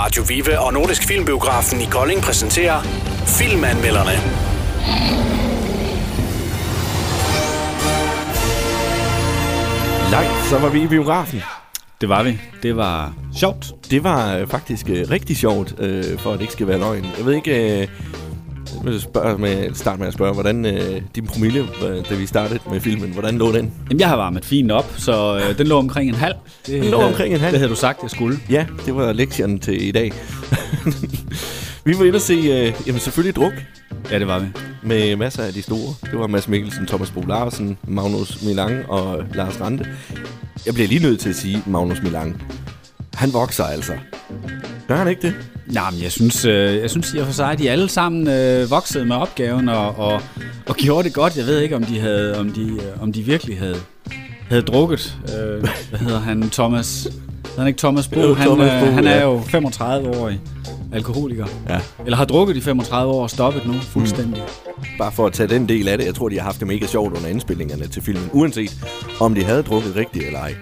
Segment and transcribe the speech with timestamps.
[0.00, 2.82] Radio Vive og Nordisk Filmbiografen i Kolding præsenterer
[3.38, 4.16] Filmanmelderne.
[10.10, 11.42] Langt, så var vi i biografen.
[12.00, 12.40] Det var vi.
[12.62, 13.66] Det var sjovt.
[13.90, 17.06] Det var øh, faktisk øh, rigtig sjovt, øh, for at det ikke skal være løgn.
[17.18, 17.82] Jeg ved ikke...
[17.82, 17.88] Øh,
[18.84, 22.26] jeg vil spørge med, starte med at spørge, hvordan øh, din promille, øh, da vi
[22.26, 23.72] startede med filmen, hvordan lå den?
[23.90, 26.34] Jamen, jeg har varmet fint op, så øh, den lå omkring en halv.
[26.66, 27.50] Det, Den lå omkring en halv?
[27.52, 28.38] Det havde du sagt, jeg skulle.
[28.50, 30.12] Ja, det var lektionen til i dag.
[31.84, 33.52] vi var inde og se, øh, jamen selvfølgelig druk,
[34.10, 34.46] Ja, det var vi.
[34.82, 35.94] med masser af de store.
[36.10, 39.86] Det var Mads Mikkelsen, Thomas Bo Larsen, Magnus Milang og Lars Rante.
[40.66, 42.42] Jeg bliver lige nødt til at sige Magnus Milang.
[43.14, 43.92] Han vokser altså.
[44.88, 45.34] Gør han ikke det?
[45.72, 48.28] Nej, men jeg synes, øh, jeg synes i og for sig, at de alle sammen
[48.28, 50.22] øh, voksede med opgaven og, og,
[50.68, 51.36] og gjorde det godt.
[51.36, 53.76] Jeg ved ikke, om de havde, om de, øh, om de virkelig havde,
[54.48, 55.16] havde drukket.
[55.38, 56.50] Øh, hvad hedder han?
[56.50, 57.08] Thomas?
[57.46, 58.20] Hedder han ikke Thomas Bo?
[58.20, 59.22] Jo, han, Thomas Bo, øh, han er ja.
[59.22, 60.40] jo 35-årig
[60.92, 61.46] alkoholiker.
[61.68, 61.80] Ja.
[62.04, 64.42] Eller har drukket i 35 år og stoppet nu fuldstændig.
[64.98, 66.04] Bare for at tage den del af det.
[66.06, 68.30] Jeg tror, de har haft det mega sjovt under indspillingerne til filmen.
[68.32, 68.76] Uanset
[69.20, 70.54] om de havde drukket rigtigt eller ej.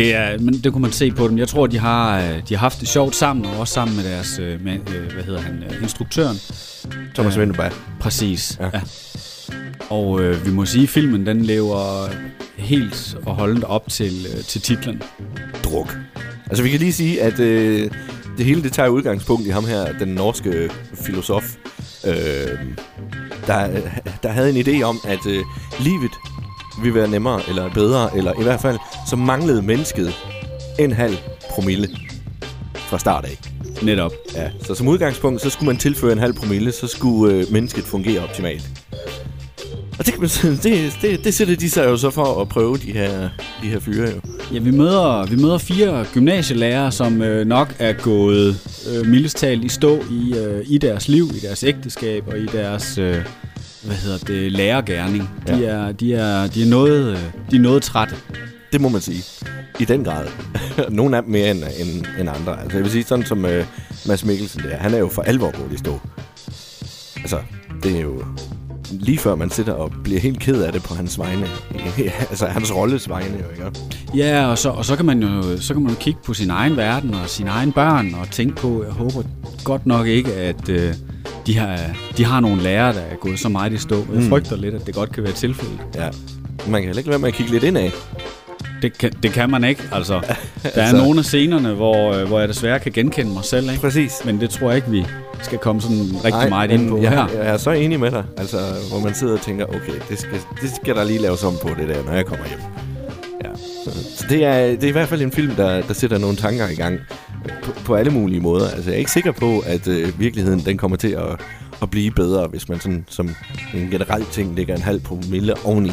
[0.00, 1.38] Det, er, men det kunne man se på dem.
[1.38, 4.04] Jeg tror, de har, øh, de har haft det sjovt sammen, og også sammen med
[4.04, 6.36] deres, øh, med, øh, hvad hedder han, øh, instruktøren.
[7.14, 7.40] Thomas Ja.
[7.40, 7.72] Vinterberg.
[8.00, 8.64] Præcis, Ja.
[8.64, 8.70] ja.
[8.74, 8.80] ja.
[9.90, 12.08] Og øh, vi må sige, at filmen den lever
[12.56, 15.02] helt og holdent op til, øh, til titlen.
[15.64, 15.98] Druk.
[16.46, 17.90] Altså, vi kan lige sige, at øh,
[18.38, 21.44] det hele det tager udgangspunkt i ham her, den norske filosof,
[22.06, 22.12] øh,
[23.46, 23.68] der,
[24.22, 25.44] der havde en idé om, at øh,
[25.80, 26.10] livet
[26.82, 28.78] ville være nemmere, eller bedre, eller i hvert fald,
[29.10, 30.14] så manglede mennesket
[30.78, 31.16] en halv
[31.50, 31.88] promille
[32.74, 33.38] fra start af.
[33.82, 34.12] Netop.
[34.34, 37.84] Ja, så som udgangspunkt, så skulle man tilføre en halv promille, så skulle øh, mennesket
[37.84, 38.70] fungere optimalt.
[39.98, 40.22] Og det, kan
[40.62, 43.28] det, det, det sætter de sig jo så for at prøve, de her,
[43.62, 44.20] de her fyre jo.
[44.52, 48.56] Ja, vi møder, vi møder fire gymnasielærere, som øh, nok er gået
[48.90, 52.46] øh, mildest talt i stå i, øh, i deres liv, i deres ægteskab og i
[52.46, 53.16] deres øh,
[53.82, 55.30] hvad hedder det, lærergærning.
[55.46, 55.66] De, Ja.
[55.68, 57.18] er, de, er, de, er noget, øh,
[57.50, 58.14] de er noget trætte.
[58.72, 59.24] Det må man sige.
[59.80, 60.26] I den grad.
[60.90, 62.60] Nogle af dem mere end, end, end andre.
[62.62, 63.64] Altså jeg vil sige, sådan som øh,
[64.06, 66.00] Mads Mikkelsen der, han er jo for alvor gået i stå.
[67.16, 67.38] Altså,
[67.82, 68.24] det er jo
[68.90, 71.46] lige før man sidder og bliver helt ked af det på hans vegne.
[72.30, 73.78] altså hans rolles vegne jo, ikke?
[74.14, 76.50] Ja, og så, og så kan man jo så kan man jo kigge på sin
[76.50, 79.22] egen verden og sine egne børn og tænke på, jeg håber
[79.64, 80.94] godt nok ikke, at øh,
[81.52, 81.78] de, har,
[82.16, 83.96] de har nogle lærere, der er gået så meget i stå.
[83.96, 84.28] Jeg Mm.
[84.28, 85.78] frygter lidt, at det godt kan være tilfældet.
[85.94, 86.08] Ja.
[86.68, 87.90] Man kan heller ikke lade være med at kigge lidt ind af.
[88.82, 90.14] Det kan, det kan man ikke, altså.
[90.20, 90.28] Der
[90.74, 93.80] er Altså- nogle af scenerne, hvor, øh, hvor jeg desværre kan genkende mig selv, ikke?
[93.80, 94.12] Præcis.
[94.24, 95.06] Men det tror jeg ikke, vi
[95.42, 97.26] skal komme sådan rigtig Nej, meget ind på jeg, her.
[97.34, 98.24] jeg er så enig med dig.
[98.36, 98.56] Altså,
[98.90, 101.68] hvor man sidder og tænker, okay, det skal, det skal der lige laves om på
[101.78, 102.60] det der, når jeg kommer hjem.
[104.30, 106.74] Det er, det er i hvert fald en film, der, der sætter nogle tanker i
[106.74, 106.94] gang
[107.44, 108.70] øh, på, på alle mulige måder.
[108.70, 111.40] Altså, jeg er ikke sikker på, at øh, virkeligheden den kommer til at,
[111.82, 113.30] at blive bedre, hvis man sådan som
[113.74, 115.92] en generel ting lægger en halv promille oveni.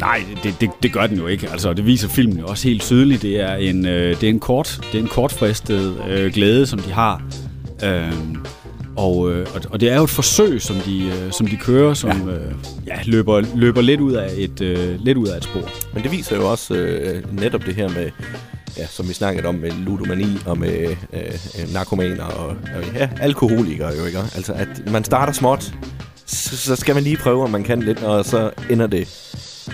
[0.00, 1.48] Nej, det, det, det gør den jo ikke.
[1.50, 3.22] Altså, det viser filmen jo også helt tydeligt.
[3.22, 6.78] Det er en, øh, det er en, kort, det er en kortfristet øh, glæde, som
[6.78, 7.22] de har.
[7.84, 8.12] Øh,
[8.96, 12.28] og, øh, og, det er jo et forsøg, som de, øh, som de kører, som
[12.28, 12.34] ja.
[12.34, 12.54] Øh,
[12.86, 15.70] ja, løber, løber lidt, ud af et, øh, lidt ud af et spor.
[15.94, 18.10] Men det viser jo også øh, netop det her med,
[18.76, 21.20] ja, som vi snakkede om med ludomani og med øh,
[21.58, 24.18] øh, narkomaner og, og ja, alkoholikere jo, ikke?
[24.18, 25.74] Altså, at man starter småt,
[26.26, 29.08] så, så skal man lige prøve, om man kan lidt, og så ender det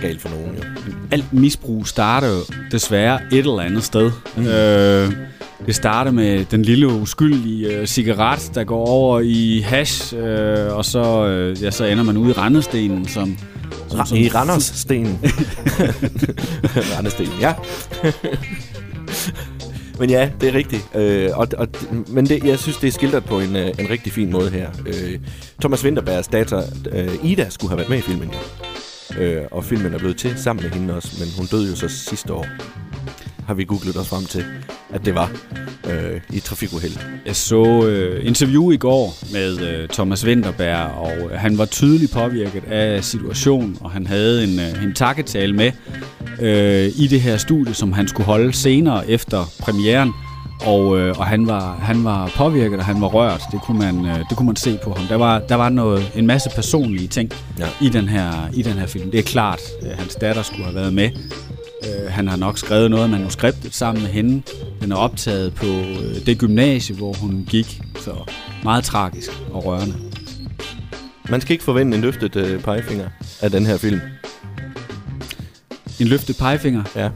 [0.00, 0.62] galt for nogen jo.
[1.10, 4.10] Alt misbrug starter jo desværre et eller andet sted.
[4.36, 4.46] Mm.
[4.46, 5.12] Øh,
[5.66, 10.84] det starter med den lille uskyldige øh, cigaret, der går over i hash, øh, og
[10.84, 13.38] så, øh, ja, så ender man ude i rendestenen, som...
[13.88, 15.06] som, som I Randers Sten.
[16.96, 17.54] Randersten, ja.
[19.98, 20.88] men ja, det er rigtigt.
[20.94, 21.68] Øh, og, og,
[22.08, 24.70] men det, jeg synes, det er skildret på en, øh, en rigtig fin måde her.
[24.86, 25.18] Øh,
[25.60, 26.62] Thomas Winterbergs datter,
[26.92, 28.30] øh, Ida, skulle have været med i filmen.
[29.18, 31.88] Øh, og filmen er blevet til sammen med hende også, men hun døde jo så
[31.88, 32.46] sidste år.
[33.46, 34.44] Har vi googlet os frem til,
[34.92, 35.30] at det var
[35.90, 36.92] øh, i et trafikuheld.
[37.26, 42.12] Jeg så øh, interview i går med øh, Thomas Winterberg, og øh, han var tydeligt
[42.12, 45.72] påvirket af situationen, og han havde en, øh, en takketale med
[46.40, 50.12] øh, i det her studie, som han skulle holde senere efter premieren.
[50.66, 53.42] Og, øh, og han, var, han var påvirket, og han var rørt.
[53.52, 55.06] Det kunne man, øh, det kunne man se på ham.
[55.06, 57.66] Der var, der var noget, en masse personlige ting Ja.
[57.80, 59.10] i, den her, i den her film.
[59.10, 61.10] Det er klart, at hans datter skulle have været med.
[61.84, 64.42] Øh, han har nok skrevet noget af manuskriptet sammen med hende.
[64.80, 67.80] Den er optaget på øh, det gymnasie, hvor hun gik.
[67.96, 68.14] Så
[68.62, 69.94] meget tragisk og rørende.
[71.30, 73.08] Man skal ikke forvente en løftet øh, pegefinger
[73.40, 74.00] af den her film.
[76.00, 76.82] En løftet pegefinger.
[76.96, 77.10] Ja.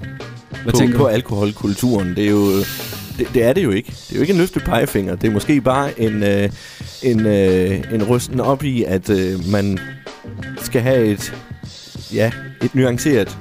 [0.63, 1.09] Hvad på, tænker på du?
[1.09, 2.17] alkoholkulturen.
[2.17, 2.59] Det er jo
[3.19, 3.91] det, det er det jo ikke.
[3.91, 5.17] Det er jo ikke en løftet pegefinger.
[5.17, 6.51] Det er måske bare en, øh,
[7.03, 9.79] en, øh, en rysten op i, at øh, man
[10.63, 11.35] skal have et,
[12.13, 12.33] ja,
[12.63, 13.39] et nuanceret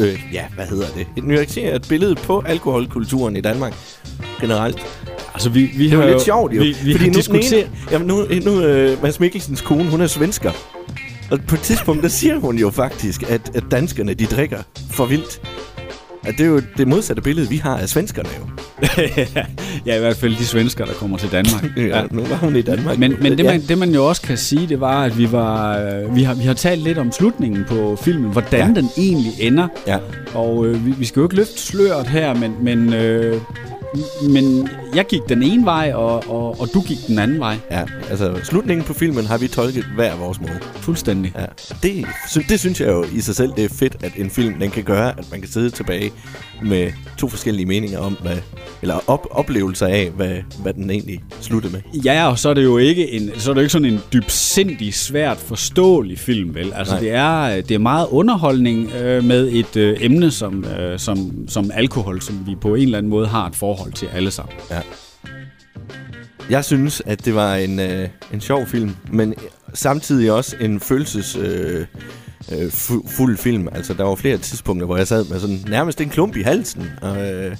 [0.00, 1.06] øh, ja, hvad hedder det?
[1.16, 3.74] Et nuanceret billede på alkoholkulturen i Danmark
[4.40, 4.78] generelt.
[5.34, 6.62] Altså, vi, vi Det har var jo, lidt sjovt jo.
[6.62, 7.66] Vi, vi fordi har nu, diskuteret...
[7.66, 10.52] ene, jamen nu, nu øh, Mads Mikkelsens kone, hun er svensker.
[11.30, 15.06] Og på et tidspunkt, der siger hun jo faktisk, at, at danskerne, de drikker for
[15.06, 15.40] vildt.
[16.24, 18.46] At det er jo det modsatte billede, vi har af svenskerne jo.
[19.86, 21.64] ja, i hvert fald de svensker, der kommer til Danmark.
[21.76, 22.98] Ja, nu var hun i Danmark.
[22.98, 23.50] Men, men det, ja.
[23.52, 26.34] man, det man jo også kan sige, det var, at vi var øh, vi har,
[26.34, 28.66] vi har talt lidt om slutningen på filmen, hvordan Ja.
[28.66, 28.72] ja.
[28.74, 29.68] den egentlig ender.
[29.86, 29.98] Ja.
[30.34, 33.40] Og øh, vi, vi skal jo ikke løfte sløret her, men, men, øh,
[34.30, 37.56] men jeg gik den ene vej, og, og, og du gik den anden vej.
[37.70, 40.58] Ja, altså slutningen på filmen har vi tolket hver vores måde.
[40.74, 41.32] Fuldstændig.
[41.38, 41.44] Ja,
[41.82, 44.54] det, sy- det synes jeg jo i sig selv, det er fedt, at en film
[44.60, 46.12] den kan gøre, at man kan sidde tilbage
[46.62, 48.36] med to forskellige meninger om, hvad,
[48.82, 52.00] eller op, oplevelser af, hvad, hvad den egentlig sluttede med.
[52.04, 54.00] Ja, og så er det jo ikke en, så er det jo ikke sådan en
[54.12, 56.72] dybsindig, svært forståelig film, vel?
[56.74, 57.00] Altså, Nej.
[57.02, 61.70] det er, det er meget underholdning øh, med et øh, emne som, øh, som, som
[61.74, 64.54] alkohol, som vi på en eller anden måde har et forhold til alle sammen.
[64.70, 64.80] Ja.
[66.50, 69.34] Jeg synes, at det var en, øh, en sjov film, men
[69.74, 71.36] samtidig også en følelses...
[71.36, 71.86] Øh,
[72.52, 73.68] øh, fu- fuld film.
[73.72, 76.90] Altså, der var flere tidspunkter, hvor jeg sad med sådan nærmest en klump i halsen.
[77.02, 77.56] Og, øh,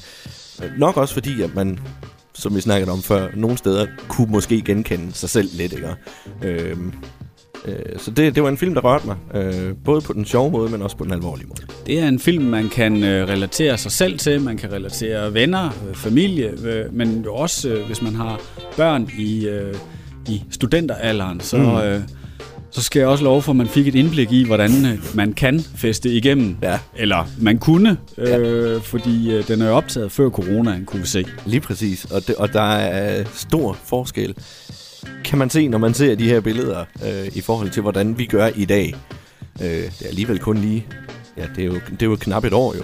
[0.79, 1.79] nok også fordi, at man,
[2.35, 5.95] som vi snakkede om før, nogle steder kunne måske genkende sig selv lidt, ikke?
[6.43, 6.77] Øh,
[7.67, 9.17] øh, så det, det var en film, der rørte mig.
[9.35, 11.61] Øh, både på den sjove måde, men også på den alvorlige måde.
[11.87, 15.67] Det er en film, man kan øh, relatere sig selv til, man kan relatere venner,
[15.89, 18.41] øh, familie, øh, men jo også, øh, hvis man har
[18.77, 19.75] børn i, øh,
[20.29, 21.77] i studenteralderen, så, Mm.
[21.77, 22.01] øh,
[22.73, 25.33] så skal jeg også love for, at man fik et indblik i, hvordan øh, man
[25.33, 26.57] kan feste igennem.
[26.63, 26.79] Ja.
[26.97, 31.25] Eller man kunne, øh, fordi øh, den er jo optaget før coronaen, kunne vi se.
[31.47, 32.05] Lige præcis.
[32.05, 34.35] Og, det, og der er stor forskel,
[35.25, 38.27] kan man se, når man ser de her billeder, øh, i forhold til, hvordan vi
[38.27, 38.95] gør i dag.
[39.63, 40.87] Øh, det er alligevel kun lige...
[41.37, 42.83] Ja, det er jo, det er jo knap et år jo.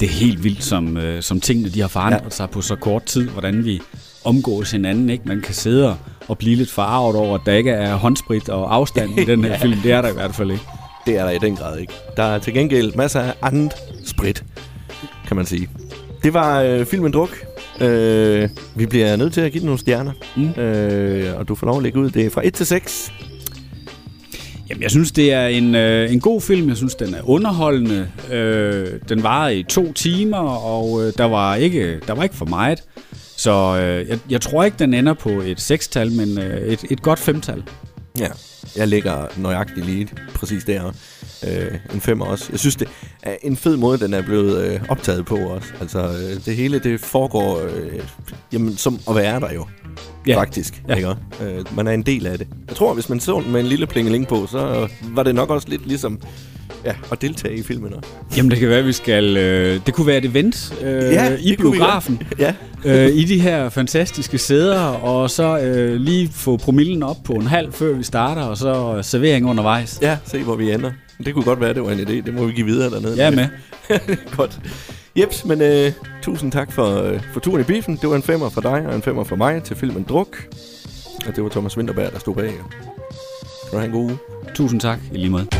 [0.00, 2.24] Det er helt vildt, som, øh, som tingene de har forandret Ja.
[2.24, 2.30] ja.
[2.30, 3.80] sig på så kort tid, hvordan vi
[4.24, 5.10] omgås hinanden.
[5.10, 5.24] Ikke?
[5.26, 5.96] Man kan sidde
[6.28, 9.58] og- blive lidt forarvet over, at der ikke er håndsprit og afstand i den her
[9.62, 9.80] film.
[9.80, 10.64] Det er der i hvert fald ikke.
[11.06, 11.92] Det er der i den grad ikke.
[12.16, 13.72] Der er til gengæld masser af andet
[14.06, 14.44] sprit,
[15.26, 15.68] kan man sige.
[16.22, 17.30] Det var øh, filmen Druk.
[17.80, 20.12] Øh, vi bliver nødt til at give den nogle stjerner.
[20.36, 20.62] Mm.
[20.62, 22.10] Øh, og du får lov at lægge ud.
[22.10, 23.12] Det er fra 1 til 6.
[24.70, 26.68] Jamen, jeg synes, det er en, øh, en god film.
[26.68, 28.08] Jeg synes, den er underholdende.
[28.32, 32.46] Øh, den var i to timer, og øh, der, var ikke, der var ikke for
[32.46, 32.82] meget.
[33.36, 37.02] Så øh, jeg, jeg tror ikke, den ender på et sekstal, men øh, et, et
[37.02, 37.62] godt femtal.
[38.18, 38.28] Ja,
[38.76, 40.92] jeg ligger nøjagtigt lige præcis der.
[41.48, 42.46] Øh, en femmer også.
[42.50, 42.88] Jeg synes, det
[43.22, 45.68] er en fed måde, den er blevet øh, optaget på også.
[45.80, 48.00] Altså, øh, det hele, det foregår øh,
[48.52, 49.66] jamen, som at være der jo.
[50.26, 50.36] Ja.
[50.36, 50.98] Faktisk, ja.
[50.98, 51.14] Ja.
[51.40, 51.58] ikke?
[51.58, 52.48] Øh, man er en del af det.
[52.68, 55.50] Jeg tror, hvis man så den med en lille plingeling på, så var det nok
[55.50, 56.20] også lidt ligesom
[56.84, 57.94] ja, at deltage i filmen.
[57.94, 58.08] også.
[58.36, 59.36] Jamen, det kan være, at vi skal...
[59.36, 62.22] Øh, det kunne være et event øh, Ja, i biografen.
[62.38, 62.54] Ja,
[62.84, 67.46] øh, I de her fantastiske sæder, og så øh, lige få promillen op på en
[67.46, 69.98] halv, før vi starter, og så servering undervejs.
[70.02, 70.90] ja, se hvor vi ender.
[71.24, 72.12] Det kunne godt være, det var en idé.
[72.12, 73.20] Det må vi give videre dernede.
[73.22, 73.48] Er med.
[74.36, 74.60] Godt.
[75.18, 75.92] Jeps, men øh,
[76.22, 77.96] tusind tak for, øh, for turen i biffen.
[78.02, 80.36] Det var en femmer for dig og en femmer for mig til filmen Druk.
[81.26, 82.52] Og det var Thomas Winterberg, der stod bag.
[83.66, 84.18] Skal du have en god uge.
[84.54, 85.59] Tusind tak i lige måde.